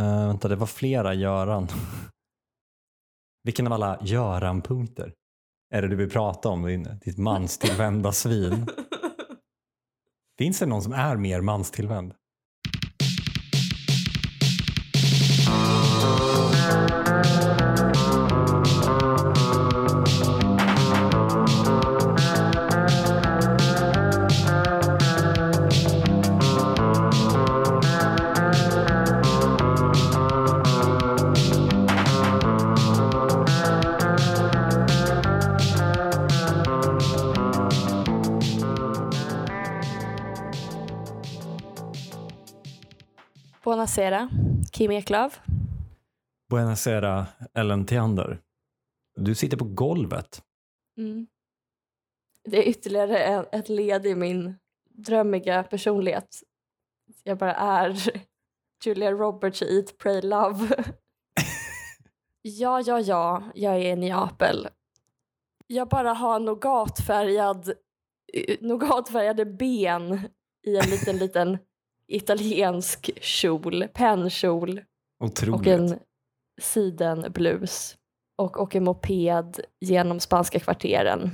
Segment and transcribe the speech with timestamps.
[0.00, 1.68] Uh, vänta, det var flera Göran.
[3.44, 5.14] Vilken av alla Göran-punkter
[5.74, 8.66] är det du vill prata om, din, ditt manstillvända svin?
[10.38, 12.14] Finns det någon som är mer manstillvänd?
[43.90, 44.28] Buonasera,
[44.72, 45.40] Kim Eklöf.
[46.50, 48.40] Buonasera, Ellen Theander.
[49.16, 50.42] Du sitter på golvet.
[50.98, 51.26] Mm.
[52.44, 56.42] Det är ytterligare ett led i min drömmiga personlighet.
[57.24, 57.96] Jag bara är
[58.84, 60.68] Julia Roberts i Eat, Pray, Love.
[62.42, 64.68] ja, ja, ja, jag är i Neapel.
[65.66, 67.72] Jag bara har nougatfärgad,
[68.32, 70.20] eh, nougatfärgade ben
[70.62, 71.58] i en liten, liten
[72.10, 74.80] italiensk kjol, pennkjol
[75.24, 75.60] Otroligt.
[75.60, 75.98] och en
[76.60, 77.96] sidenblus
[78.38, 81.30] och åker moped genom spanska kvarteren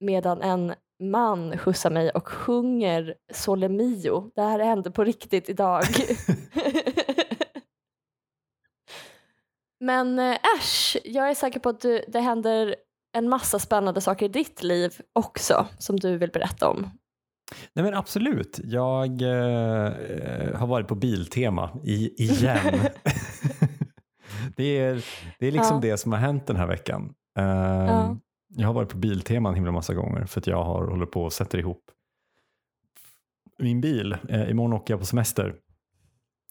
[0.00, 4.30] medan en man skjutsar mig och sjunger Sole Mio.
[4.34, 5.82] Det här hände på riktigt idag.
[9.80, 12.76] Men äh, äsch, jag är säker på att du, det händer
[13.16, 16.90] en massa spännande saker i ditt liv också som du vill berätta om.
[17.72, 18.60] Nej men absolut.
[18.64, 22.74] Jag eh, har varit på Biltema i, igen.
[24.56, 25.04] det, är,
[25.38, 25.80] det är liksom ja.
[25.80, 27.14] det som har hänt den här veckan.
[27.38, 28.16] Uh, ja.
[28.48, 31.22] Jag har varit på Biltema en himla massa gånger för att jag har håller på
[31.24, 31.82] och sätter ihop
[33.58, 34.16] min bil.
[34.30, 35.54] Uh, imorgon åker jag på semester.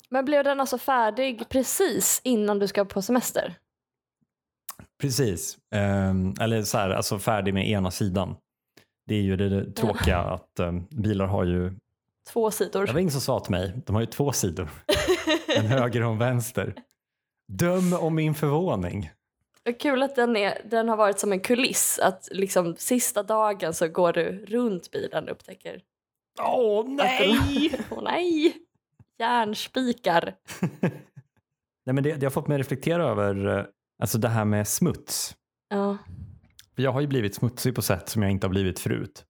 [0.10, 3.56] Men blev den alltså färdig precis innan du ska på semester?
[5.02, 5.58] Precis.
[5.76, 8.36] Um, eller så här, alltså färdig med ena sidan.
[9.08, 11.74] Det är ju det, tråkiga att um, bilar har ju
[12.28, 12.86] Två sidor.
[12.86, 13.74] Det var ingen som sa till mig.
[13.86, 14.70] De har ju två sidor.
[15.58, 16.76] en höger och en vänster.
[17.48, 19.12] Döm om min förvåning.
[19.80, 22.00] Kul att den, är, den har varit som en kuliss.
[22.00, 25.82] Att liksom sista dagen så går du runt bilen och upptäcker.
[26.40, 27.40] Åh oh, nej!
[27.92, 28.58] Åh oh, nej!
[29.20, 30.36] Järnspikar.
[31.86, 33.66] nej men det, det har fått mig att reflektera över eh,
[34.02, 35.36] alltså det här med smuts.
[35.70, 35.98] Ja.
[36.80, 39.26] Jag har ju blivit smutsig på sätt som jag inte har blivit förut.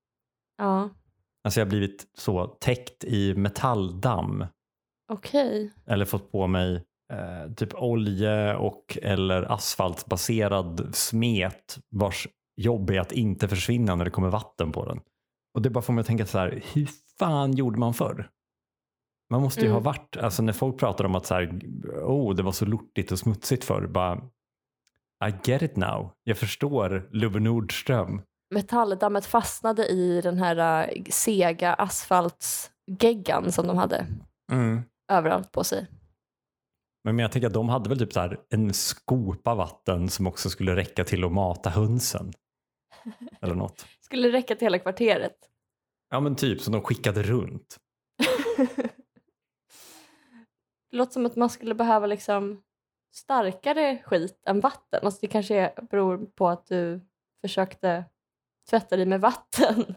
[0.58, 0.90] Ja.
[1.44, 4.46] Alltså jag har blivit så täckt i metalldamm.
[5.12, 5.48] Okej.
[5.48, 5.94] Okay.
[5.94, 12.28] Eller fått på mig eh, typ olje och eller asfaltbaserad smet vars
[12.58, 15.00] jobb är att inte försvinna när det kommer vatten på den.
[15.54, 18.30] Och det bara får mig att tänka så här, hur fan gjorde man förr?
[19.30, 19.74] Man måste ju mm.
[19.74, 21.60] ha varit, alltså när folk pratar om att så här,
[22.04, 24.22] oh, det var så lortigt och smutsigt förr, bara
[25.26, 26.12] I get it now.
[26.24, 28.22] Jag förstår Lubbe Nordström.
[28.56, 34.06] Metalldammet fastnade i den här uh, sega asfaltsgeggan som de hade
[34.52, 34.82] mm.
[35.12, 35.88] överallt på sig.
[37.04, 40.50] Men jag tänker att de hade väl typ så här en skopa vatten som också
[40.50, 42.34] skulle räcka till att mata hönsen.
[43.42, 43.86] Eller något.
[44.00, 45.38] skulle räcka till hela kvarteret?
[46.10, 47.78] Ja men typ som de skickade runt.
[50.92, 52.62] det låter som att man skulle behöva liksom
[53.14, 55.00] starkare skit än vatten.
[55.04, 57.02] Alltså det kanske beror på att du
[57.42, 58.06] försökte
[58.70, 59.96] tvätta dig med vatten.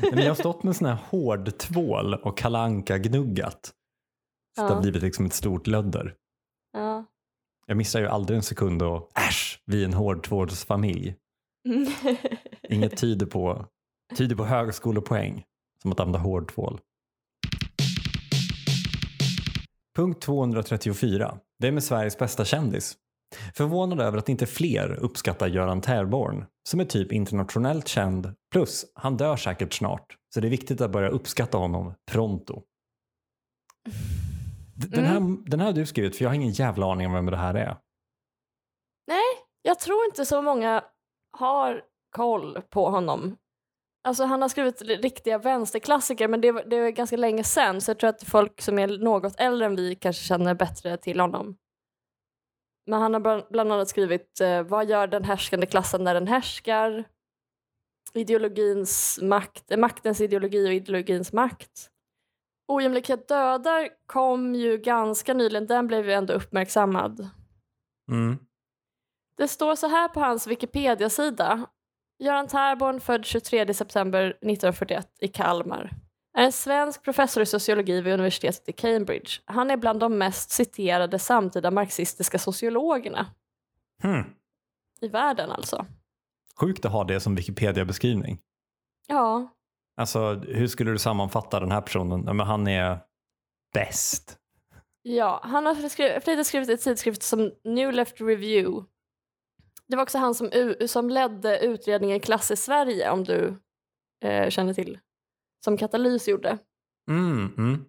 [0.12, 3.74] Men jag har stått med sån här hård tvål och kalanka gnuggat
[4.58, 4.68] så ja.
[4.68, 6.14] det har blivit liksom ett stort lödder.
[6.72, 7.04] Ja.
[7.66, 11.16] Jag missar ju aldrig en sekund och äsch, vi är en hårdtvårdsfamilj.
[12.68, 13.66] Inget tyder på,
[14.16, 15.44] tyder på högskolepoäng
[15.82, 16.80] som att använda hårdtvål.
[19.96, 21.38] Punkt 234.
[21.62, 22.96] Vem är Sveriges bästa kändis?
[23.54, 29.16] Förvånad över att inte fler uppskattar Göran Tärborn som är typ internationellt känd plus han
[29.16, 32.62] dör säkert snart så det är viktigt att börja uppskatta honom pronto.
[34.74, 35.44] Den här, mm.
[35.46, 37.54] den här har du skrivit för jag har ingen jävla aning om vem det här
[37.54, 37.76] är.
[39.06, 39.24] Nej,
[39.62, 40.84] jag tror inte så många
[41.30, 43.36] har koll på honom.
[44.08, 47.98] Alltså han har skrivit riktiga vänsterklassiker men det, det är ganska länge sedan så jag
[47.98, 51.56] tror att folk som är något äldre än vi kanske känner bättre till honom.
[52.86, 57.04] Men han har bland annat skrivit eh, Vad gör den härskande klassen när den härskar?
[58.14, 61.90] Ideologins makt, eh, maktens ideologi och ideologins makt.
[62.68, 67.28] Ojämlikhet dödar kom ju ganska nyligen, den blev ju ändå uppmärksammad.
[68.10, 68.38] Mm.
[69.36, 71.66] Det står så här på hans Wikipedia-sida.
[72.18, 75.90] Göran Tärborn född 23 september 1941 i Kalmar.
[76.38, 79.30] är en svensk professor i sociologi vid universitetet i Cambridge.
[79.44, 83.26] Han är bland de mest citerade samtida marxistiska sociologerna
[84.02, 84.24] Hmm.
[85.00, 85.86] i världen alltså.
[86.60, 88.38] Sjukt att ha det som Wikipedia-beskrivning.
[89.06, 89.54] Ja,
[89.96, 92.20] Alltså, hur skulle du sammanfatta den här personen?
[92.36, 92.98] Men han är
[93.74, 94.38] bäst.
[95.02, 95.40] ja.
[95.44, 98.84] han har skrivit, skrivit i tidskrift som New Left Review.
[99.88, 103.56] Det var också han som, som ledde utredningen Klass i Sverige, om du
[104.24, 104.98] eh, känner till,
[105.64, 106.58] som Katalys gjorde.
[107.10, 107.84] Mm, mm.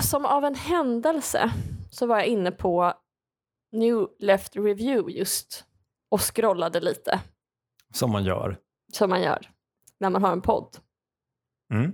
[0.00, 1.50] som av en händelse
[1.90, 2.92] så var jag inne på
[3.72, 5.64] New Left Review just
[6.10, 7.20] och scrollade lite
[7.94, 8.58] Som man gör.
[8.92, 9.50] som man gör
[10.00, 10.76] när man har en podd.
[11.72, 11.92] Mm.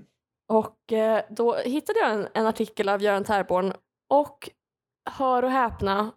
[0.48, 3.72] Och eh, då hittade jag en, en artikel av Göran Terborn
[4.08, 4.50] och
[5.10, 6.12] hör och häpna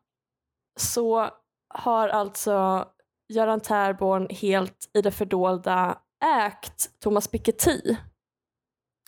[0.79, 1.29] så
[1.77, 2.87] har alltså
[3.33, 7.95] Göran Terborn helt i det fördolda ägt Thomas Piketty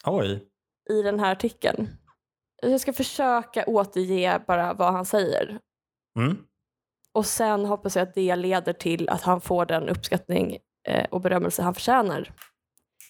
[0.06, 0.48] Oj.
[0.90, 1.88] i den här artikeln.
[2.62, 5.60] Jag ska försöka återge bara vad han säger
[6.18, 6.36] Mm.
[7.12, 11.20] Och sen hoppas jag att det leder till att han får den uppskattning eh, och
[11.20, 12.32] berömmelse han förtjänar.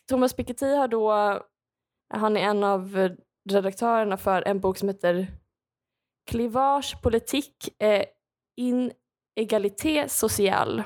[0.08, 1.12] Thomas Piketty har då,
[2.14, 3.12] han är en av eh,
[3.50, 5.26] redaktörerna för en bok som heter
[6.30, 8.04] Clivage politique et
[9.38, 10.84] inégalité sociale.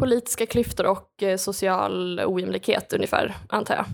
[0.00, 3.86] Politiska klyftor och eh, social ojämlikhet ungefär, antar jag.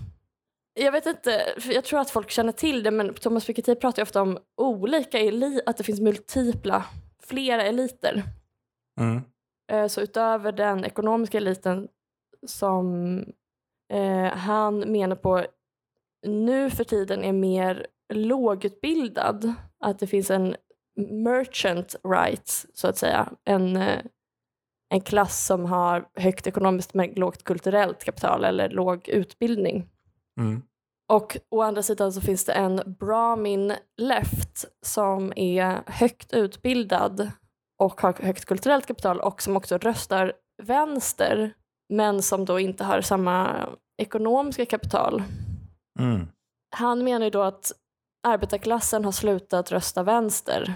[0.85, 1.41] Jag vet inte,
[1.71, 5.61] jag tror att folk känner till det, men Thomas Piketty pratar ofta om olika eli-
[5.65, 6.85] att det finns multipla,
[7.23, 8.23] flera eliter.
[8.99, 9.21] Mm.
[9.71, 11.87] Eh, Så utöver den ekonomiska eliten
[12.47, 13.17] som
[13.93, 15.45] eh, han menar på
[16.27, 20.55] nu för tiden är mer lågutbildad, att det finns en
[21.23, 23.99] merchant rights så att säga, en, eh,
[24.89, 29.89] en klass som har högt ekonomiskt men lågt kulturellt kapital eller låg utbildning.
[30.39, 30.61] Mm.
[31.11, 37.31] Och å andra sidan så finns det en Brahmin left som är högt utbildad
[37.79, 40.33] och har högt kulturellt kapital och som också röstar
[40.63, 41.53] vänster
[41.89, 45.23] men som då inte har samma ekonomiska kapital.
[45.99, 46.27] Mm.
[46.75, 47.71] Han menar ju då att
[48.27, 50.75] arbetarklassen har slutat rösta vänster.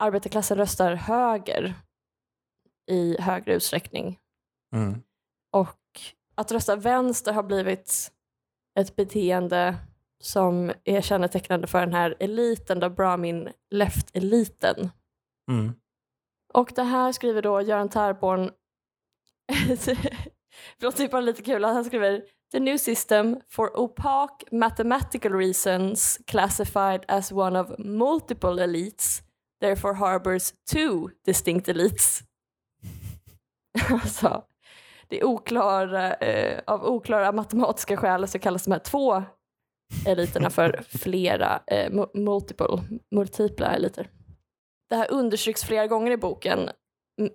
[0.00, 1.74] Arbetarklassen röstar höger
[2.90, 4.18] i högre utsträckning.
[4.74, 5.02] Mm.
[5.52, 5.78] Och
[6.34, 8.12] att rösta vänster har blivit
[8.78, 9.76] ett beteende
[10.20, 14.90] som är kännetecknande för den här eliten, den Brahmin left-eliten.
[15.50, 15.72] Mm.
[16.54, 18.50] Och det här skriver då Göran Terborn,
[20.78, 26.20] det låter ju bara lite kul, han skriver The new system for opaque mathematical reasons
[26.26, 29.22] classified as one of multiple elites
[29.60, 32.22] therefore harbors two distinct elites.
[33.90, 34.44] alltså,
[35.08, 39.22] det är oklara, eh, av oklara matematiska skäl så kallas de här två
[40.06, 44.10] eliterna för flera, eh, mu- multiple, multipla eliter.
[44.90, 46.70] Det här understryks flera gånger i boken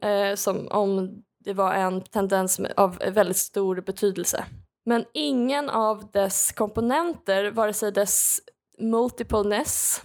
[0.01, 1.11] eh, som om
[1.45, 4.45] det var en tendens av väldigt stor betydelse.
[4.85, 8.41] Men ingen av dess komponenter, vare sig dess
[8.79, 10.01] multipleness,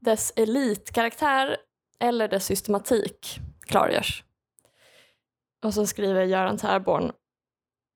[0.00, 1.56] dess elitkaraktär
[2.00, 4.24] eller dess systematik klargörs.
[5.64, 7.12] Och så skriver Göran Terborn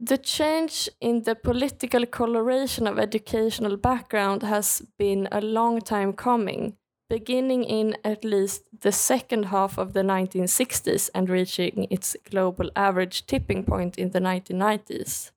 [0.08, 6.76] The change in the political coloration of educational background has been a long time coming,
[7.10, 13.26] beginning in at least the second half of the 1960s and reaching its global average
[13.26, 15.32] tipping point in the 1990s.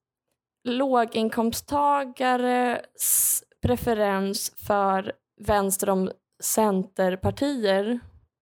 [0.63, 6.12] Låginkomsttagares preferens för vänster om
[6.43, 8.00] centerpartier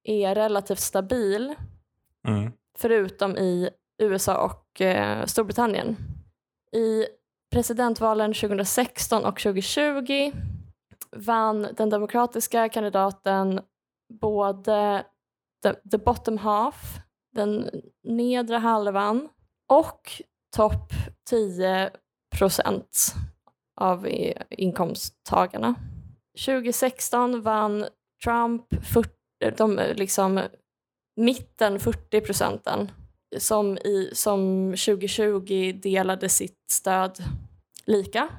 [0.09, 1.55] är relativt stabil
[2.27, 2.51] Mm.
[2.77, 5.97] förutom i USA och eh, Storbritannien.
[6.71, 7.05] I
[7.51, 10.31] presidentvalen 2016 och 2020
[11.15, 13.61] vann den demokratiska kandidaten
[14.21, 15.05] både
[15.63, 16.75] the, the bottom half,
[17.35, 17.69] den
[18.03, 19.29] nedre halvan
[19.67, 20.11] och
[20.55, 20.91] topp
[21.29, 21.89] 10
[22.37, 23.13] procent
[23.75, 24.07] av
[24.49, 25.75] inkomsttagarna.
[26.45, 27.85] 2016 vann
[28.23, 29.09] Trump 40,
[29.57, 30.41] de liksom
[31.15, 32.91] mitten 40 procenten
[33.37, 37.17] som, i, som 2020 delade sitt stöd
[37.85, 38.29] lika.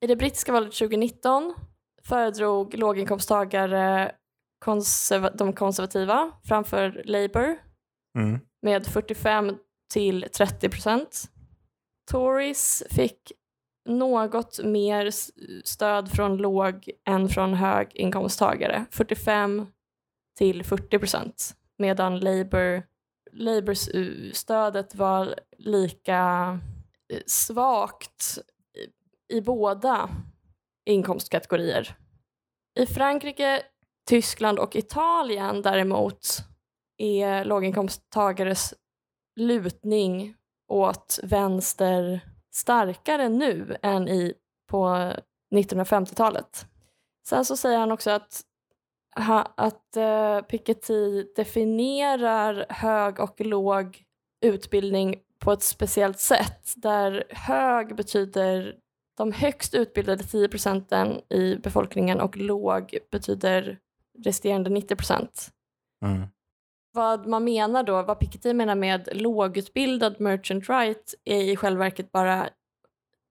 [0.00, 1.54] I det brittiska valet 2019
[2.04, 4.12] föredrog låginkomsttagare
[4.64, 7.58] konserva, de konservativa framför Labour
[8.18, 8.40] Mm.
[8.62, 9.56] med 45
[9.92, 11.30] till 30 procent.
[12.10, 13.32] Tories fick
[13.88, 15.10] något mer
[15.64, 19.66] stöd från låg än från höginkomsttagare, 45
[20.34, 22.86] till 40 procent, medan Labour,
[23.32, 26.20] Labours eh, stödet var lika
[27.12, 28.38] eh, svagt
[29.30, 30.10] i, i båda
[30.86, 31.96] inkomstkategorier.
[32.80, 33.62] I Frankrike,
[34.06, 36.26] Tyskland och Italien däremot
[36.96, 38.74] är låginkomsttagares
[39.36, 40.34] lutning
[40.68, 42.20] åt vänster
[42.54, 44.34] starkare nu än i,
[44.70, 45.12] på
[45.54, 46.66] 1950-talet.
[47.26, 48.42] Sen så säger han också att,
[49.54, 54.04] att uh, Piketty definierar hög och låg
[54.44, 58.76] utbildning på ett speciellt sätt där hög betyder
[59.16, 63.78] de högst utbildade 10 procenten i befolkningen och låg betyder
[64.24, 65.48] resterande 90 procent.
[66.04, 66.28] Mm.
[66.92, 72.12] Vad man menar då, vad Piketty menar med lågutbildad merchant right är i själva verket
[72.12, 72.48] bara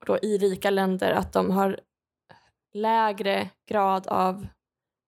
[0.06, 1.80] då i rika länder att de har
[2.74, 4.48] lägre grad av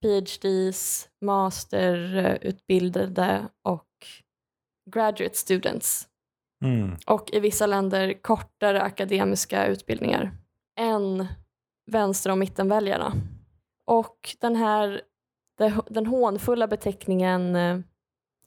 [0.05, 3.88] PhDs, masterutbildade och
[4.91, 6.07] graduate students.
[6.63, 6.97] Mm.
[7.07, 10.31] Och i vissa länder kortare akademiska utbildningar
[10.79, 11.27] än
[11.91, 13.13] vänster och mittenväljarna.
[13.85, 15.01] Och den här
[15.89, 17.79] den hånfulla beteckningen eh,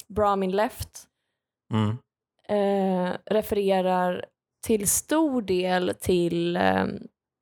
[0.08, 1.08] Brahmin left
[1.72, 1.98] mm.
[2.48, 4.24] eh, refererar
[4.66, 6.86] till stor del till eh,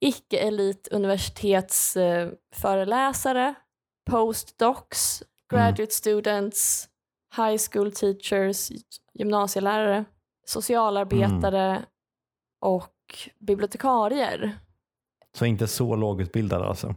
[0.01, 3.55] icke-elit universitetsföreläsare, eh,
[4.07, 5.91] postdocs, graduate mm.
[5.91, 6.89] students,
[7.37, 8.71] high school teachers,
[9.15, 10.05] gymnasielärare,
[10.47, 11.83] socialarbetare mm.
[12.61, 12.95] och
[13.39, 14.59] bibliotekarier.
[15.33, 16.95] Så inte så lågutbildade alltså?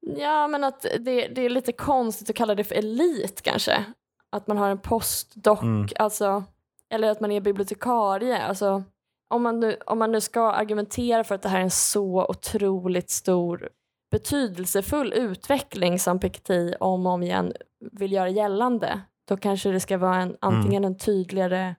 [0.00, 3.84] Ja, men att det, det är lite konstigt att kalla det för elit kanske.
[4.30, 5.88] Att man har en postdoc, mm.
[5.96, 6.44] alltså,
[6.90, 8.42] eller att man är bibliotekarie.
[8.42, 8.84] Alltså,
[9.28, 12.26] om, man nu, om man nu ska argumentera för att det här är en så
[12.28, 13.68] otroligt stor
[14.10, 17.52] betydelsefull utveckling som Piketty om och om igen
[17.92, 20.92] vill göra gällande, då kanske det ska vara en, antingen mm.
[20.92, 21.74] en tydligare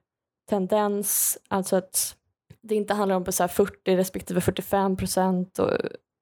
[0.48, 2.16] tendens, alltså att
[2.62, 5.58] det inte handlar om så 40 respektive 45 procent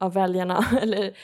[0.01, 1.17] av väljarna, eller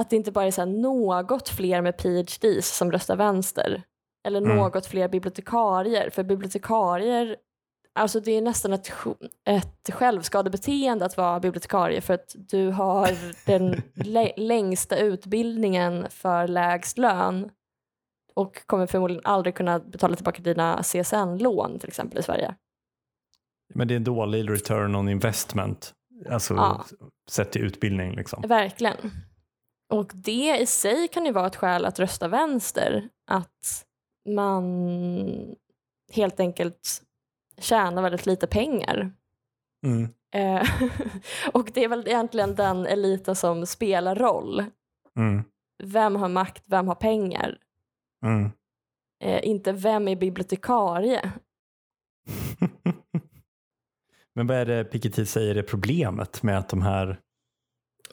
[0.00, 3.82] att det inte bara är så något fler med PhDs som röstar vänster,
[4.26, 4.56] eller mm.
[4.56, 7.36] något fler bibliotekarier, för bibliotekarier
[7.94, 8.92] Alltså det är nästan ett,
[9.44, 13.10] ett självskadebeteende att vara bibliotekarie för att du har
[13.46, 13.82] den
[14.36, 17.50] längsta utbildningen för lägst lön
[18.34, 22.54] och kommer förmodligen aldrig kunna betala tillbaka dina CSN-lån till exempel i Sverige.
[23.74, 25.94] Men det är en dålig return on investment,
[26.30, 26.84] alltså ja.
[27.30, 28.16] sett till utbildning.
[28.16, 28.42] Liksom.
[28.48, 28.96] Verkligen.
[29.92, 33.84] Och det i sig kan ju vara ett skäl att rösta vänster, att
[34.28, 34.64] man
[36.12, 37.02] helt enkelt
[37.60, 39.12] tjänar väldigt lite pengar.
[39.86, 40.08] Mm.
[40.34, 40.68] Eh,
[41.52, 44.64] och det är väl egentligen den eliten som spelar roll.
[45.16, 45.44] Mm.
[45.82, 47.58] Vem har makt, vem har pengar?
[48.24, 48.50] Mm.
[49.24, 51.32] Eh, inte vem är bibliotekarie?
[54.34, 57.20] Men vad är det Piketty säger är problemet med att de här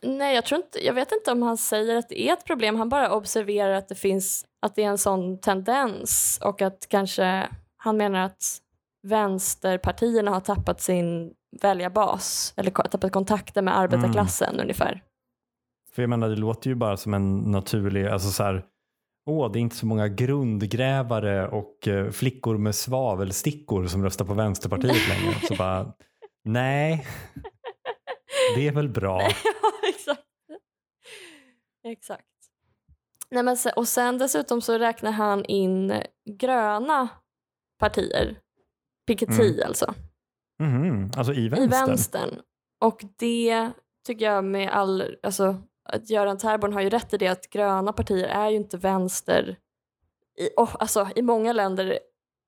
[0.02, 2.76] Nej, jag, tror inte, jag vet inte om han säger att det är ett problem.
[2.76, 7.50] Han bara observerar att det finns att det är en sån tendens och att kanske
[7.78, 8.62] han menar att
[9.08, 14.62] vänsterpartierna har tappat sin väljarbas eller tappat kontakten med arbetarklassen mm.
[14.62, 15.04] ungefär.
[15.92, 18.66] För jag menar, det låter ju bara som en naturlig, alltså så här,
[19.26, 24.34] åh, det är inte så många grundgrävare och eh, flickor med svavelstickor som röstar på
[24.34, 25.36] Vänsterpartiet längre.
[25.48, 25.94] Så bara,
[26.44, 27.08] nej,
[28.56, 29.22] det är väl bra.
[29.44, 30.22] ja, exakt.
[31.84, 32.24] Exakt.
[33.30, 37.08] Nej, men och sen dessutom så räknar han in gröna
[37.80, 38.40] partier
[39.08, 39.68] Piketty mm.
[39.68, 39.94] alltså.
[40.62, 41.84] Mm, alltså i vänstern?
[41.84, 42.40] I vänstern.
[42.86, 43.72] Och det
[44.08, 47.94] tycker jag med all, alltså att Göran Terborn har ju rätt i det att gröna
[47.94, 49.58] partier är ju inte vänster.
[50.40, 52.00] I, oh, alltså, I många länder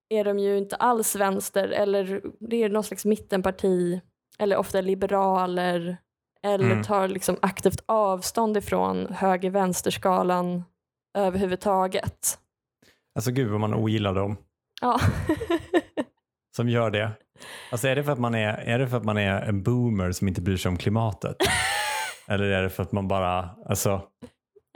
[0.09, 4.01] är de ju inte alls vänster eller det är någon slags mittenparti
[4.39, 5.97] eller ofta liberaler
[6.43, 6.83] eller mm.
[6.83, 10.63] tar liksom aktivt avstånd ifrån höger-vänsterskalan
[11.17, 12.39] överhuvudtaget.
[13.15, 14.37] Alltså gud vad man ogillar dem.
[14.81, 14.99] Ja.
[16.59, 17.11] som gör det?
[17.71, 20.11] Alltså är det för att man är, är, det för att man är en boomer
[20.11, 21.35] som inte bryr sig om klimatet?
[22.27, 24.01] Eller är det för att man bara, alltså?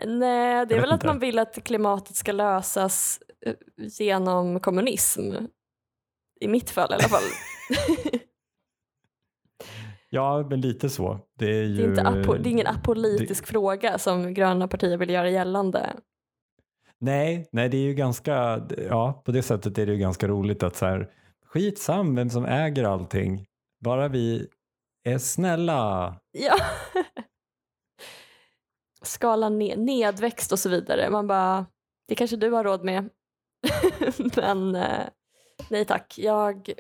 [0.05, 0.93] Nej, det är väl inte.
[0.93, 5.33] att man vill att klimatet ska lösas eh, genom kommunism.
[6.41, 7.23] I mitt fall i alla fall.
[10.09, 11.19] ja, men lite så.
[11.39, 13.49] Det är, ju, det är, inte apo, det är ingen apolitisk det...
[13.49, 15.93] fråga som gröna partier vill göra gällande.
[16.99, 20.63] Nej, nej, det är ju ganska, ja, på det sättet är det ju ganska roligt
[20.63, 21.09] att så här,
[21.53, 23.45] skitsam vem som äger allting.
[23.79, 24.47] Bara vi
[25.03, 26.15] är snälla.
[26.31, 26.55] Ja.
[29.01, 31.09] Skala ned, nedväxt och så vidare.
[31.09, 31.65] Man bara,
[32.07, 33.09] det kanske du har råd med.
[34.35, 35.07] Men eh,
[35.69, 36.73] nej tack, jag,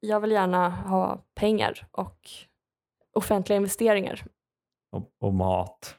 [0.00, 2.30] jag vill gärna ha pengar och
[3.12, 4.24] offentliga investeringar.
[4.92, 5.96] och, och mat.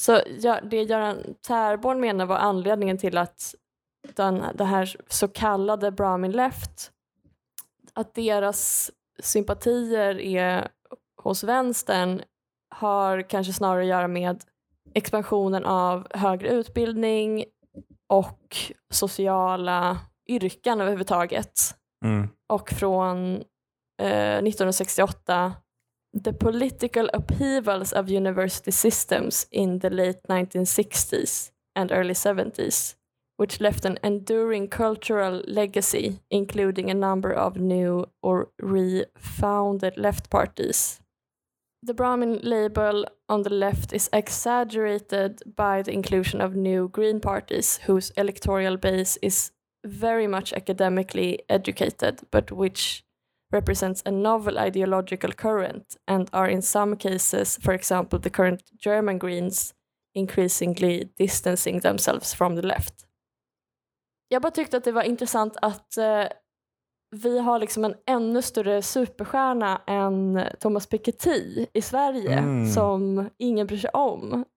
[0.00, 3.54] Så ja, det Göran Tärborn menar var anledningen till att
[4.14, 6.92] den, det här så kallade Brahmin Left,
[7.94, 8.90] att deras
[9.22, 10.68] sympatier är
[11.22, 12.22] hos vänstern
[12.74, 14.44] har kanske snarare att göra med
[14.94, 17.44] expansionen av högre utbildning
[18.08, 18.56] och
[18.90, 21.52] sociala yrken överhuvudtaget.
[22.04, 22.28] Mm.
[22.48, 23.34] Och från
[24.02, 25.52] eh, 1968
[26.24, 32.94] The political upheavals of university systems in the late 1960s and early 70s
[33.42, 41.00] which left an enduring cultural legacy including a number of new or refounded left parties.
[41.82, 47.80] The Brahmin label on the left is exaggerated by the inclusion of new green parties
[47.86, 49.50] whose electoral base is
[49.84, 53.04] very much academically educated but which
[53.50, 59.18] represents a novel ideological current and are in some cases, for example the current German
[59.18, 59.74] Greens,
[60.14, 63.04] increasingly distancing themselves from the left.
[64.32, 66.24] Jag bara tyckte att det var intressant att eh,
[67.16, 72.66] vi har liksom en ännu större superstjärna än Thomas Piketty i Sverige Mm.
[72.72, 74.44] som ingen bryr sig om.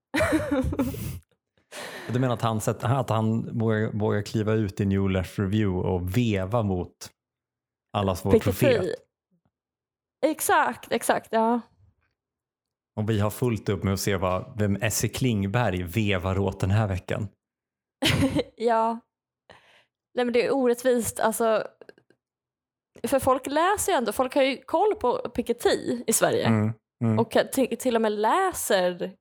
[2.14, 5.90] Du menar att han, sett- att han vågar, vågar kliva ut i New Left Review
[5.90, 6.94] och veva mot
[7.94, 8.60] allas vår profet?
[8.60, 8.94] Piketty.
[10.26, 11.28] Exakt, exakt.
[11.32, 11.62] Ja.
[13.00, 16.72] Och vi har fullt upp med att se vad, vem Esse Klingberg vevar åt den
[16.72, 17.28] här veckan.
[18.56, 19.00] ja.
[20.16, 21.20] Nej men det är orättvist.
[21.20, 21.68] Alltså,
[23.04, 26.46] för folk läser ju ändå, folk har ju koll på Piketty i Sverige.
[26.46, 26.74] Mm.
[27.02, 27.20] Mm.
[27.20, 29.16] Och till, till och med läser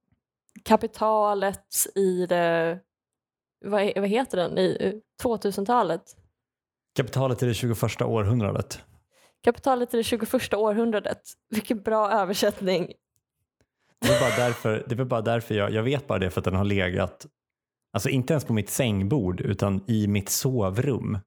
[0.64, 2.78] kapitalet i det,
[3.64, 6.02] vad, vad heter den, i eh, 2000-talet.
[6.96, 8.80] Kapitalet i det 21 århundradet.
[9.44, 11.20] Kapitalet i det 21 århundradet.
[11.50, 12.92] Vilken bra översättning.
[14.00, 16.44] Det är bara därför, det är bara därför jag, jag vet bara det för att
[16.44, 17.26] den har legat,
[17.94, 21.18] alltså inte ens på mitt sängbord utan i mitt sovrum.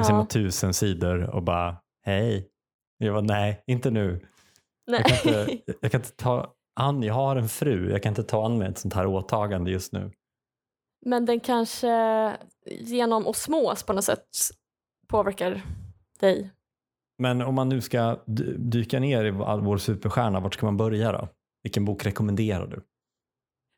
[0.00, 0.16] Ja.
[0.18, 2.48] med tusen sidor och bara hej.
[2.98, 4.26] Jag var nej, inte nu.
[4.86, 5.02] Nej.
[5.06, 8.22] Jag kan inte, jag kan inte ta an, jag har en fru, jag kan inte
[8.22, 10.12] ta an mig ett sånt här åtagande just nu.
[11.06, 12.36] Men den kanske
[12.70, 14.26] genom osmos på något sätt
[15.08, 15.62] påverkar
[16.20, 16.50] dig.
[17.18, 20.76] Men om man nu ska dy- dyka ner i all vår superstjärna, vart ska man
[20.76, 21.28] börja då?
[21.62, 22.82] Vilken bok rekommenderar du?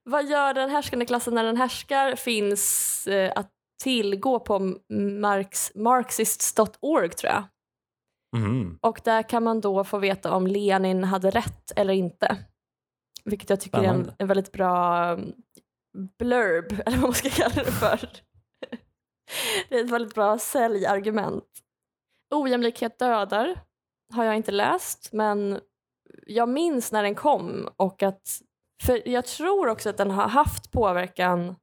[0.05, 3.51] Vad gör den härskande klassen när den härskar finns eh, att
[3.83, 4.77] tillgå på
[5.21, 7.45] marx, marxists.org tror jag.
[8.37, 8.79] Mhm.
[8.83, 12.37] Och där kan man då få veta om Lenin hade rätt eller inte.
[13.25, 15.33] Vilket jag tycker är en, en väldigt bra um,
[16.19, 18.11] blurb, eller vad man ska kalla det för.
[19.69, 21.45] det är ett väldigt bra säljargument.
[22.35, 23.61] Ojämlikhet dödar
[24.13, 25.61] har jag inte läst, men
[26.27, 28.41] jag minns när den kom och att,
[28.83, 31.57] för jag tror också att den har haft påverkan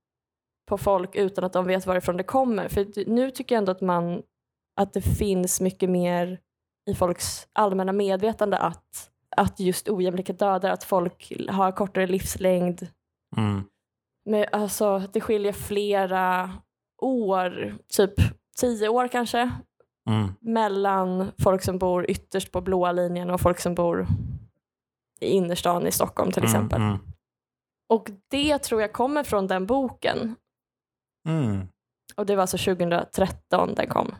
[0.69, 2.67] på folk utan att de vet varifrån det kommer.
[2.67, 4.21] För nu tycker jag ändå att man,
[4.79, 6.39] att det finns mycket mer
[6.89, 12.87] i folks allmänna medvetande att, att just ojämlikhet dödar, att folk har kortare livslängd.
[13.37, 13.63] Mm.
[14.25, 16.53] Men alltså, det skiljer flera
[17.01, 18.13] år, typ
[18.59, 19.51] tio år kanske,
[20.09, 20.27] Mm.
[20.39, 24.07] mellan folk som bor ytterst på blåa linjen och folk som bor
[25.19, 26.81] i innerstan i Stockholm till exempel.
[26.81, 26.97] Mm.
[27.89, 30.35] Och det tror jag kommer från den boken.
[31.27, 31.43] Mm.
[31.43, 31.67] Mm.
[32.15, 34.15] Och det var alltså 2013 den kom.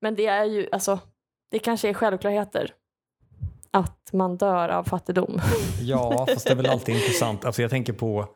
[0.00, 0.98] Men det är ju, alltså,
[1.50, 2.74] det kanske är självklarheter.
[3.70, 5.40] Att man dör av fattigdom.
[5.80, 7.44] Ja, fast det är väl alltid intressant.
[7.44, 8.28] Alltså jag tänker på,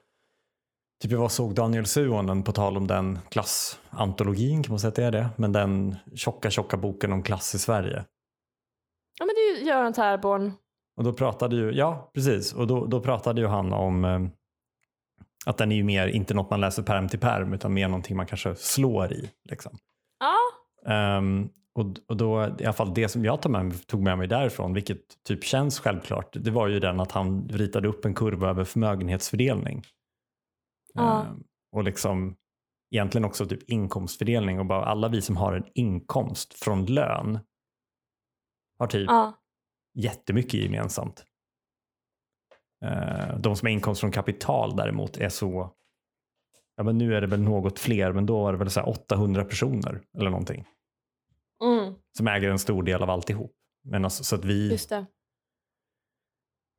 [1.03, 5.05] typ jag såg Daniel Suonen på tal om den klassantologin, kan man säga att det
[5.05, 5.31] är det?
[5.37, 8.05] Men den tjocka, tjocka boken om klass i Sverige.
[9.19, 10.53] Ja men det är ju Göran Tärborn.
[10.97, 14.21] Och då pratade ju, ja precis, och då, då pratade ju han om eh,
[15.47, 18.17] att den är ju mer, inte något man läser perm till perm, utan mer någonting
[18.17, 19.31] man kanske slår i.
[19.49, 19.79] Liksom.
[20.21, 20.37] Ja,
[20.87, 24.29] Ehm, och, och då, i alla fall det som jag tog med, tog med mig
[24.29, 28.49] därifrån, vilket typ känns självklart, det var ju den att han ritade upp en kurva
[28.49, 29.83] över förmögenhetsfördelning.
[30.95, 31.23] Ja.
[31.23, 32.37] Ehm, och liksom
[32.91, 37.39] egentligen också typ inkomstfördelning och bara alla vi som har en inkomst från lön
[38.79, 39.33] har typ ja,
[39.95, 41.25] jättemycket gemensamt.
[42.85, 45.71] Eh, De som har inkomst från kapital däremot är så,
[46.77, 48.89] ja men nu är det väl något fler, men då var det väl så här
[48.89, 50.65] 800 personer eller någonting
[51.65, 53.53] mm, som äger en stor del av alltihop.
[53.85, 55.07] Men alltså, så att vi, just det.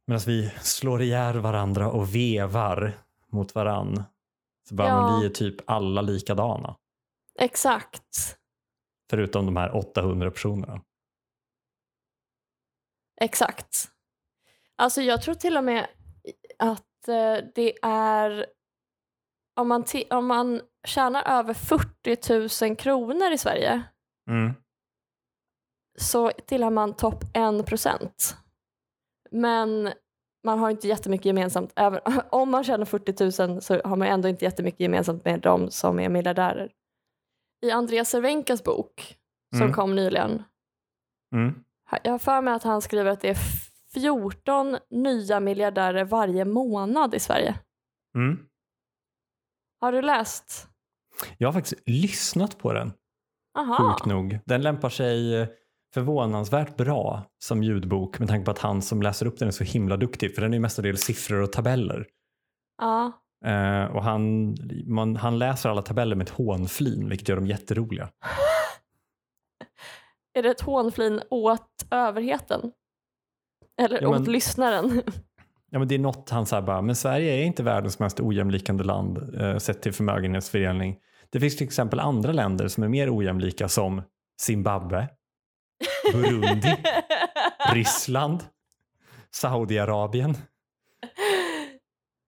[0.08, 2.94] medan vi slår ihjäl varandra och vevar
[3.32, 4.04] mot varann,
[4.70, 5.18] så bara, Ja.
[5.20, 6.76] vi är typ alla likadana.
[7.40, 8.38] Exakt.
[9.10, 10.82] Förutom de här 800 personerna.
[13.22, 13.92] Exakt.
[14.76, 15.88] Alltså jag tror till och med
[16.60, 18.46] att eh, det är
[19.60, 23.84] om man, om man tjänar över 40 000 kronor i Sverige
[24.30, 24.54] Mm.
[25.98, 28.38] så tillhör man topp 1 procent.
[29.32, 29.94] Men
[30.44, 31.74] man har inte jättemycket gemensamt.
[31.76, 35.72] Även, om man tjänar 40 000 så har man ändå inte jättemycket gemensamt med de
[35.72, 36.72] som är miljardärer.
[37.66, 39.18] I Andreas Cervenkas bok
[39.56, 39.74] som Mm.
[39.74, 40.44] kom nyligen,
[41.36, 41.64] Mm.
[42.04, 43.38] Jag har för mig att han skriver att det är
[43.94, 47.56] 14 nya miljardärer varje månad i Sverige.
[48.16, 48.40] Mm.
[49.82, 50.68] Har du läst?
[51.38, 52.94] Jag har faktiskt lyssnat på den,
[53.58, 53.78] Aha.
[53.78, 54.40] sjukt nog.
[54.46, 55.48] Den lämpar sig eh,
[55.94, 59.64] förvånansvärt bra som ljudbok med tanke på att han som läser upp den är så
[59.64, 62.08] himla duktig för den är ju mestadels siffror och tabeller.
[62.82, 63.12] Ja.
[63.46, 68.10] Eh, och han, man, han läser alla tabeller med ett hånflin vilket gör dem jätteroliga.
[70.36, 72.72] Är det ett hånflin åt överheten?
[73.82, 75.02] Eller Ja, men- åt lyssnaren?
[75.72, 78.84] Ja, men det är något han säger bara, men Sverige är inte världens mest ojämlikande
[78.84, 80.98] land eh, sett till förmögenhetsfördelning.
[81.30, 84.02] Det finns till exempel andra länder som är mer ojämlika som
[84.42, 85.08] Zimbabwe,
[86.14, 86.76] Burundi,
[87.74, 88.44] Ryssland,
[89.36, 90.38] Saudiarabien.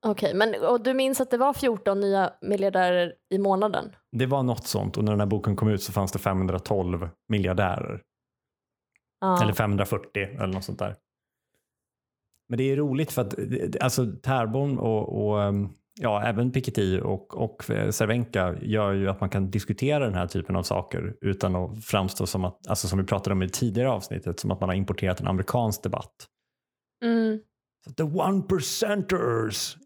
[0.08, 3.96] Okej, men och du minns att det var 14 nya miljardärer i månaden?
[4.12, 7.10] Det var något sånt och när den här boken kom ut så fanns det 512
[7.30, 8.02] miljardärer.
[9.20, 9.44] Ja.
[9.44, 10.96] Eller 540 eller något sånt där.
[12.50, 13.36] Men det är roligt för att
[13.82, 19.22] alltså Terborn och, och ehm, ja, även Piketty och, och eh, Cervenka gör ju att
[19.22, 23.00] man kan diskutera den här typen av saker utan att framstå som att, alltså som
[23.00, 26.28] vi pratade om i tidigare avsnittet, som att man har importerat en amerikansk debatt.
[27.04, 27.40] Mm.
[27.98, 29.78] The one percenters!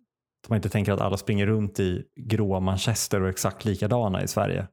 [0.43, 4.27] Att man inte tänker att alla springer runt i gråa manchester och exakt likadana i
[4.27, 4.67] Sverige.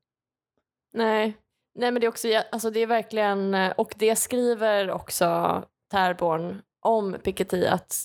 [0.92, 1.37] Nej.
[1.78, 6.62] Nej, men det är också, alltså det är verkligen, eh, och det skriver också Terborn
[6.87, 7.96] om Piketty att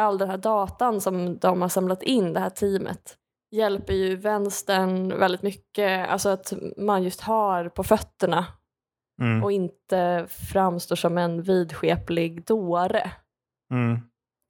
[0.00, 3.18] all den här datan som de har samlat in, det här teamet,
[3.50, 8.46] hjälper ju vänstern väldigt mycket, alltså att man just har på fötterna
[9.22, 9.44] Mm.
[9.44, 13.10] och inte framstår som en vidskeplig dåre.
[13.72, 14.00] Mm.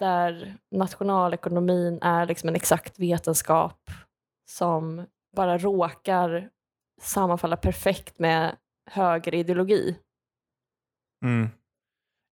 [0.05, 3.91] Där nationalekonomin är liksom en exakt vetenskap
[4.51, 6.49] som bara råkar
[7.03, 8.57] sammanfalla perfekt med
[8.91, 9.97] högerideologi.
[11.25, 11.49] Mm.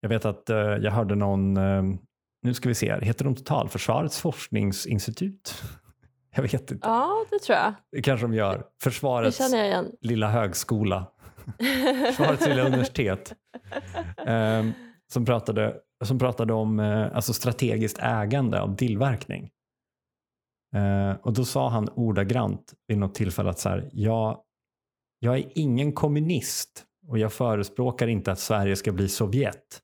[0.00, 1.82] Jag vet att eh, jag hörde någon, eh,
[2.42, 5.62] nu ska vi se, här, heter de Totalförsvarets forskningsinstitut?
[6.35, 7.74] Jag vet inte, Ja, det tror jag.
[7.92, 8.66] det kanske de gör.
[8.82, 9.40] Försvarets
[10.00, 11.06] lilla högskola,
[12.06, 13.35] Försvarets lilla universitet,
[14.26, 14.64] eh,
[15.12, 19.51] som, pratade, som pratade om eh, alltså strategiskt ägande av tillverkning.
[20.75, 24.41] Eh, och då sa han ordagrant vid något tillfälle att så här, jag,
[25.19, 29.81] jag är ingen kommunist och jag förespråkar inte att Sverige ska bli Sovjet.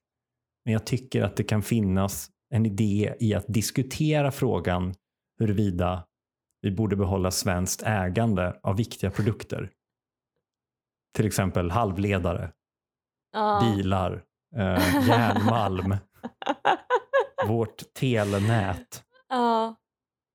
[0.65, 4.95] Men jag tycker att det kan finnas en idé i att diskutera frågan
[5.39, 6.05] huruvida
[6.63, 9.71] vi borde behålla svenskt ägande av viktiga produkter.
[11.17, 12.53] Till exempel halvledare,
[13.33, 13.61] Ja.
[13.77, 14.25] bilar,
[14.57, 15.97] eh, järnmalm,
[17.49, 19.75] vårt telenät, ja.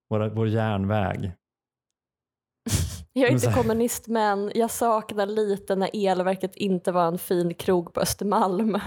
[0.10, 1.32] våra, vår järnväg.
[3.16, 7.94] Jag är inte kommunist men jag saknar lite när elverket inte var en fin krog
[7.94, 8.72] på Östermalm.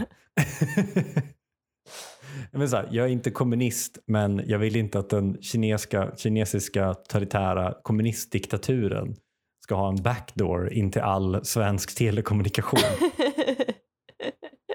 [2.50, 6.94] men så här, jag är inte kommunist men jag vill inte att den kinesiska, kinesiska
[6.94, 9.16] totalitära kommunistdiktaturen
[9.64, 12.80] ska ha en backdoor in till all svensk telekommunikation.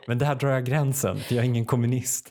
[0.08, 2.30] Men där drar jag gränsen, för jag är ingen kommunist.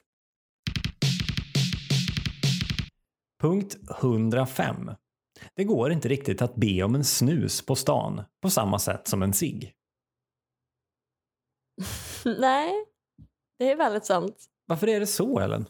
[3.41, 4.91] Punkt 105.
[5.55, 9.23] Det går inte riktigt att be om en snus på stan på samma sätt som
[9.23, 9.75] en cigg.
[12.39, 12.73] Nej,
[13.59, 14.45] det är väldigt sant.
[14.67, 15.67] Varför är det så, Ellen?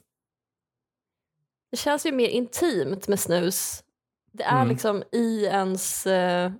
[1.71, 3.85] Det känns ju mer intimt med snus.
[4.33, 4.69] Det är Mm.
[4.69, 6.53] liksom i ens eh,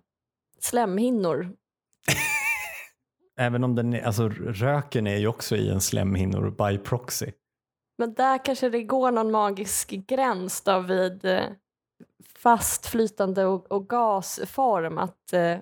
[0.61, 1.57] slemhinnor.
[3.39, 7.33] Även om den är, alltså röken är ju också i en slemhinnor by proxy.
[8.01, 11.45] Men där kanske det går någon magisk gräns då vid eh,
[12.35, 14.99] fast flytande och, och gasform.
[14.99, 15.59] Att, eh,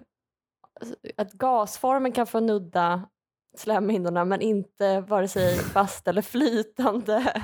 [1.16, 3.08] att gasformen kan få nudda
[3.56, 7.42] slemhinnorna men inte vare sig fast eller flytande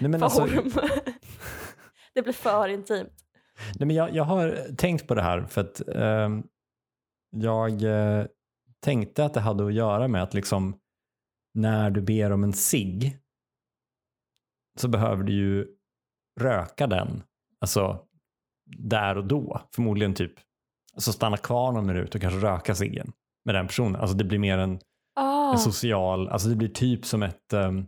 [0.00, 0.72] Nej, men alltså, form.
[2.14, 3.24] det blir för intimt.
[3.78, 6.42] Nej, men jag, jag har tänkt på det här för att ehm,
[7.30, 8.26] jag eh,
[8.80, 10.74] tänkte att det hade att göra med att liksom
[11.54, 13.20] när du ber om en cigg
[14.80, 15.66] så behöver du ju
[16.40, 17.22] röka den,
[17.60, 18.04] alltså
[18.78, 20.32] där och då, förmodligen typ,
[20.94, 23.12] alltså stanna kvar någon minut och kanske röka ciggen
[23.44, 24.00] med den personen.
[24.00, 24.80] Alltså det blir mer en,
[25.14, 27.86] Ah, en social, alltså det blir typ som ett, ehm,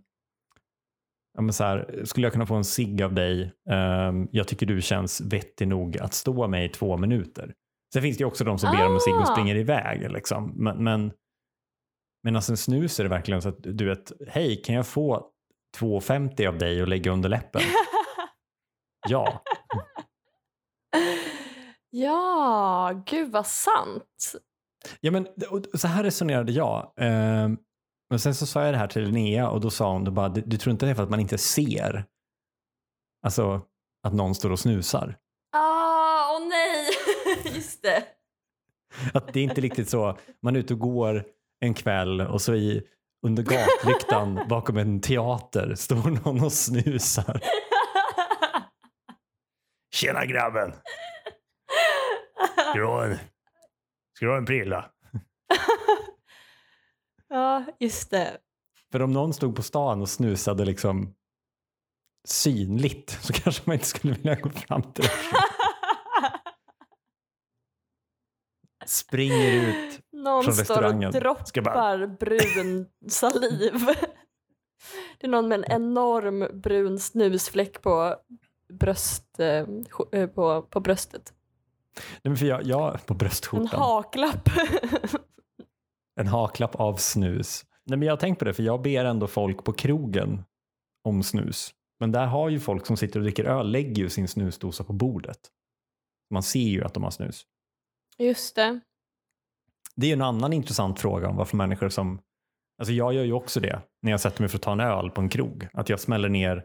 [1.34, 3.52] ja, men så här, skulle jag kunna få en cigg av dig?
[3.70, 7.54] Ehm, jag tycker du känns vettig nog att stå med i två minuter.
[7.92, 9.34] Sen finns det ju också de som ber om en cigg och Ah.
[9.34, 10.10] springer iväg.
[10.10, 10.52] Liksom.
[10.56, 11.12] Men, men
[12.24, 15.26] medan en snus är det verkligen så att du vet, hej kan jag få
[15.78, 17.62] 2,50 av dig och lägga under läppen?
[19.08, 19.42] Ja.
[21.90, 24.34] ja, gud vad sant.
[25.00, 25.28] Ja, men,
[25.74, 26.92] så här resonerade jag.
[26.96, 27.58] Ehm,
[28.10, 30.28] men sen så sa jag det här till Linnea och då sa hon, då bara,
[30.28, 32.04] du, du tror inte det är för att man inte ser
[33.26, 33.60] alltså,
[34.02, 35.16] att någon står och snusar?
[35.56, 36.90] Ah, åh nej,
[37.54, 38.04] just det.
[39.14, 41.24] Att det är inte riktigt så, man är ute och går
[41.60, 42.86] en kväll och så i,
[43.22, 47.40] under gatlyktan bakom en teater står någon och snusar.
[49.94, 50.72] Tjena grabben!
[52.70, 53.18] Ska du ha en,
[54.16, 54.90] ska du ha en prilla?
[57.28, 58.38] ja, just det.
[58.92, 61.14] För om någon stod på stan och snusade liksom
[62.28, 65.10] synligt så kanske man inte skulle vilja gå fram till det.
[68.86, 70.00] Springer ut.
[70.22, 71.12] Någon Från restaurangen.
[71.12, 73.72] Ska droppar brun saliv.
[75.18, 78.16] Det är någon med en enorm brun snusfläck på,
[78.68, 79.66] bröst, eh,
[80.12, 81.32] eh, på, på bröstet.
[81.96, 83.80] Nej, men för jag, jag, på En bröstskjortan.
[83.80, 84.48] haklapp.
[86.20, 87.64] En haklapp av snus.
[87.84, 90.42] Nej, men jag har tänkt på det, för jag ber ändå folk på krogen
[91.04, 91.74] om snus.
[92.00, 94.92] Men där har ju folk som sitter och dricker öl, lägger ju sin snusdosa på
[94.92, 95.38] bordet.
[96.30, 97.46] Man ser ju att de har snus.
[98.18, 98.80] Just det.
[99.96, 102.20] Det är en annan intressant fråga om varför människor som...
[102.78, 105.10] Alltså jag gör ju också det när jag sätter mig för att ta en öl
[105.10, 105.68] på en krog.
[105.72, 106.64] Att jag smäller ner,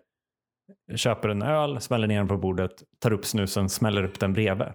[0.96, 4.68] köper en öl, smäller ner den på bordet, tar upp snusen, smäller upp den bredvid.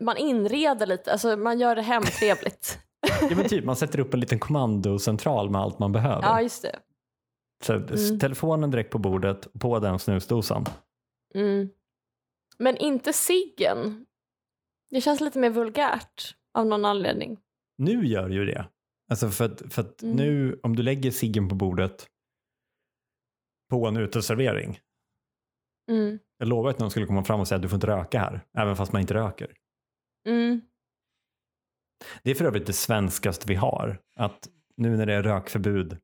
[0.00, 2.78] Man inreder lite, alltså man gör det hemtrevligt.
[3.20, 6.22] Ja, men typ, man sätter upp en liten kommandocentral med allt man behöver.
[6.22, 6.78] ja, just det.
[7.64, 8.18] Så, Mm.
[8.18, 10.64] Telefonen direkt på bordet, på den snusdosan.
[11.34, 11.68] Mm.
[12.58, 14.06] Men inte ciggen.
[14.90, 17.38] Det känns lite mer vulgärt av någon anledning.
[17.78, 18.68] Nu gör ju det.
[19.10, 20.16] Alltså för att, för att Mm.
[20.16, 22.06] nu, om du lägger ciggen på bordet
[23.70, 24.80] på en uteservering.
[25.90, 26.18] Mm.
[26.38, 28.40] Jag lovar att någon skulle komma fram och säga att du får inte röka här,
[28.58, 29.54] även fast man inte röker.
[30.28, 30.60] Mm.
[32.22, 34.00] Det är för övrigt det svenskaste vi har.
[34.16, 35.98] Att nu när det är rökförbud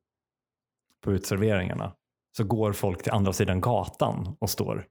[1.01, 1.95] på utserveringarna
[2.37, 4.87] så går folk till andra sidan gatan och står.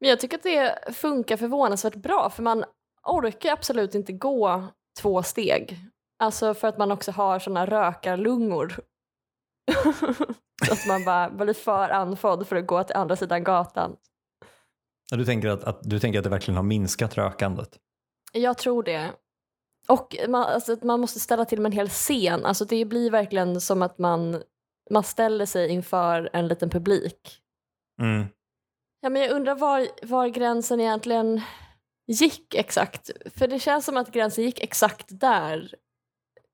[0.00, 2.64] Men jag tycker att det funkar förvånansvärt bra för man
[3.08, 4.64] orkar absolut inte gå
[5.00, 5.78] två steg.
[6.18, 8.68] Alltså för att man också har såna rökarlungor.
[10.66, 13.96] Så att man bara blir för andfådd för att gå till andra sidan gatan.
[15.10, 17.78] Du tänker att, att, du tänker att det verkligen har minskat rökandet?
[18.32, 19.12] Jag tror det.
[19.88, 22.44] Och man, alltså, man måste ställa till med en hel scen.
[22.44, 24.42] Alltså, det blir verkligen som att man,
[24.90, 27.38] man ställer sig inför en liten publik.
[28.00, 28.26] Mm.
[29.00, 31.40] Ja, men jag undrar var, var gränsen egentligen
[32.08, 33.10] gick exakt.
[33.34, 35.74] För det känns som att gränsen gick exakt där.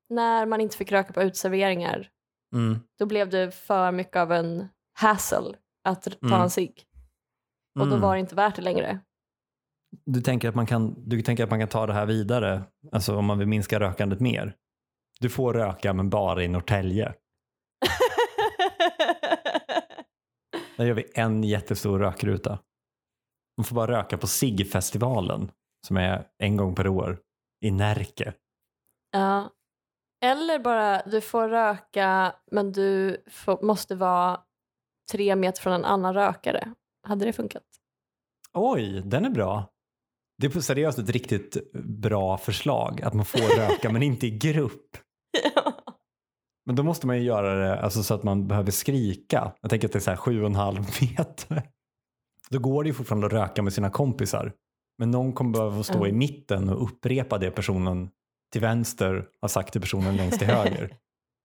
[0.09, 2.09] När man inte fick röka på uteserveringar.
[2.55, 2.79] Mm.
[2.99, 6.41] Då blev det för mycket av en hassle att ta Mm.
[6.41, 6.85] en cigg.
[7.81, 8.01] Och då Mm.
[8.01, 8.99] var det inte värt det längre.
[10.07, 12.63] Du tänker, att man kan, du tänker att man kan ta det här vidare,
[12.93, 14.57] alltså om man vill minska rökandet mer?
[15.21, 17.15] Du får röka men bara i Norrtälje.
[20.77, 22.59] Där gör vi en jättestor rökruta.
[23.57, 25.51] Man får bara röka på SIG-festivalen
[25.87, 27.19] som är en gång per år
[27.65, 28.35] i Närke.
[29.13, 29.51] Ja.
[30.25, 34.41] Eller bara, du får röka men du får, måste vara
[35.13, 36.75] tre meter från en annan rökare.
[37.07, 37.63] Hade det funkat?
[38.53, 39.71] Oj, den är bra.
[40.39, 44.31] Det är på seriöst ett riktigt bra förslag att man får röka men inte i
[44.31, 44.97] grupp.
[46.67, 49.53] Men då måste man ju göra det alltså, så att man behöver skrika.
[49.61, 51.63] Jag tänker att det är så här sju och en halv meter.
[52.51, 54.53] Då går det ju fortfarande att röka med sina kompisar.
[54.99, 56.19] Men någon kommer behöva stå i Mm.
[56.19, 58.11] mitten och upprepa det personen
[58.53, 60.97] till vänster har sagt till personen längst till höger.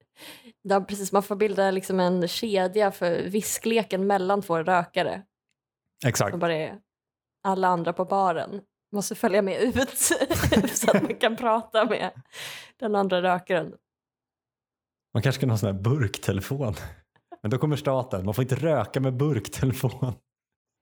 [0.62, 1.12] ja, precis.
[1.12, 5.24] Man får bilda liksom en kedja för viskleken mellan två rökare.
[6.06, 6.34] Exakt.
[6.34, 6.80] Och bara är
[7.44, 9.90] alla andra på baren måste följa med ut
[10.74, 12.12] så att man kan prata med
[12.80, 13.74] den andra rökaren.
[15.14, 16.74] Man kanske kan ha sån här burktelefon.
[17.42, 18.26] Men då kommer staten.
[18.26, 20.14] Man får inte röka med burktelefon.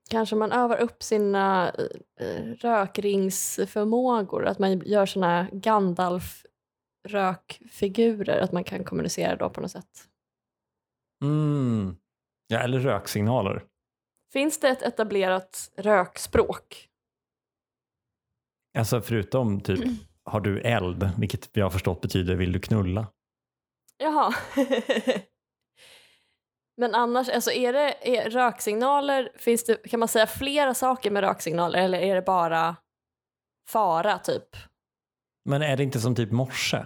[0.10, 1.72] Kanske man övar upp sina
[2.20, 10.08] eh, rökringsförmågor, att man gör såna Gandalf-rökfigurer, att man kan kommunicera då på något sätt.
[11.24, 11.96] Mm.
[12.48, 13.64] Ja, eller röksignaler.
[14.34, 16.90] Finns det ett etablerat rökspråk?
[18.78, 19.80] Alltså förutom typ
[20.24, 23.08] har du eld, vilket jag har förstått betyder vill du knulla.
[23.98, 24.34] Jaha.
[26.78, 31.24] Men annars, alltså är det är röksignaler, finns det, kan man säga flera saker med
[31.24, 32.76] röksignaler eller är det bara
[33.70, 34.56] fara typ?
[35.46, 36.78] Men är det inte som typ morse?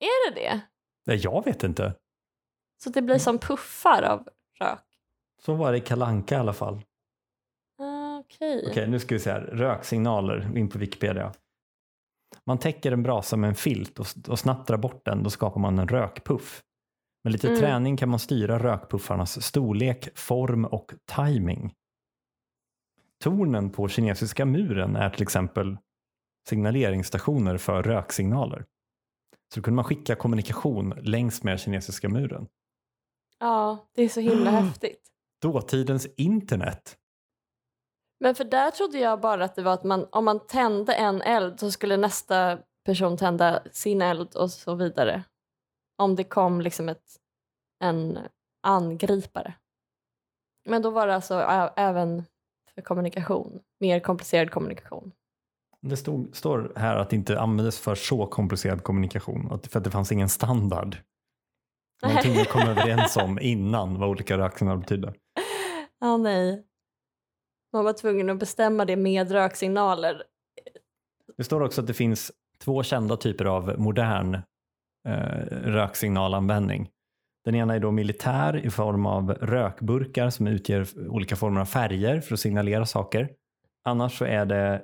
[0.00, 0.60] Är det det?
[1.06, 1.94] Nej, jag vet inte.
[2.84, 4.84] Så det blir som puffar av rök?
[5.42, 6.82] Så var det i Kalanka i alla fall.
[7.78, 8.66] Ah, Okej.
[8.70, 9.40] Okej, nu ska vi se här.
[9.40, 11.32] Röksignaler, in på Wikipedia.
[12.46, 15.60] Man täcker en brasa med en filt och, och snabbt drar bort den, då skapar
[15.60, 16.62] man en rökpuff.
[17.24, 17.60] Med lite Mm.
[17.60, 21.74] träning kan man styra rökpuffarnas storlek, form och timing.
[23.24, 25.76] Tornen på kinesiska muren är till exempel
[26.48, 28.64] signaleringsstationer för röksignaler.
[29.54, 32.46] Så då kunde man skicka kommunikation längs med kinesiska muren.
[33.38, 35.00] Ja, det är så himla häftigt.
[35.42, 36.96] Dåtidens internet.
[38.20, 41.22] Men för där trodde jag bara att det var att man, om man tände en
[41.22, 45.24] eld så skulle nästa person tända sin eld och så vidare.
[45.96, 47.16] Om det kom liksom ett,
[47.84, 48.18] en
[48.62, 49.54] angripare.
[50.68, 52.24] Men då var det alltså ä- även
[52.74, 55.12] för kommunikation, mer komplicerad kommunikation.
[55.80, 59.84] Det stod, står här att det inte användes för så komplicerad kommunikation, att- för att
[59.84, 60.96] det fanns ingen standard.
[62.02, 65.14] Någonting vi kom överens om innan vad olika röksignaler betydde.
[66.00, 66.66] Ja, nej.
[67.72, 70.22] Man var tvungen att bestämma det med röksignaler.
[71.36, 74.38] Det står också att det finns två kända typer av modern
[75.08, 76.88] eh, röksignalanvändning.
[77.44, 82.20] Den ena är då militär i form av rökburkar som utger olika former av färger
[82.20, 83.30] för att signalera saker.
[83.84, 84.82] Annars så är det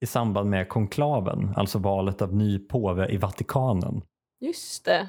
[0.00, 4.02] i samband med konklaven, alltså valet av ny påve i Vatikanen.
[4.40, 5.08] Just det.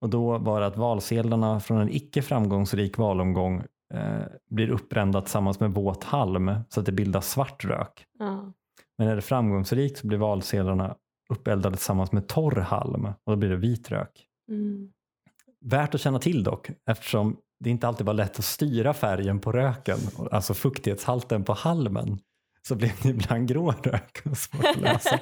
[0.00, 5.60] Och då var det att valsedlarna från en icke framgångsrik valomgång eh, blir uppbrända tillsammans
[5.60, 8.06] med våt halm så att det bildar svart rök.
[8.18, 8.52] Ja.
[8.98, 10.96] Men är det framgångsrikt så blir valsedlarna
[11.34, 14.26] uppeldade tillsammans med torr halm och då blir det vit rök.
[14.48, 14.90] Mm.
[15.60, 19.52] Värt att känna till dock eftersom det inte alltid var lätt att styra färgen på
[19.52, 19.98] röken,
[20.30, 22.18] alltså fuktighetshalten på halmen,
[22.68, 25.20] så blev det ibland grå rök och svårt att läsa.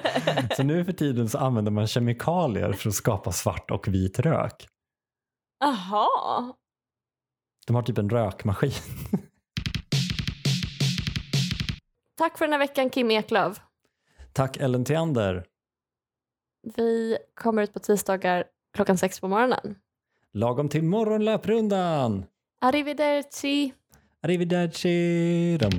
[0.55, 4.67] Så nu för tiden så använder man kemikalier för att skapa svart och vit rök.
[5.63, 6.07] Aha.
[7.67, 8.71] De har typ en rökmaskin.
[12.17, 13.61] Tack för den här veckan Kim Eklöf.
[14.33, 15.45] Tack Ellen Theander.
[16.75, 19.75] Vi kommer ut på tisdagar klockan sex på morgonen.
[20.33, 22.25] Lagom till morgonlöprundan.
[22.61, 23.73] Arrivederci.
[24.23, 25.57] Arrivederci.
[25.59, 25.69] Bum,